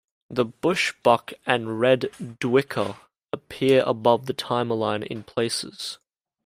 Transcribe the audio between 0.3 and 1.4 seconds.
The bushbuck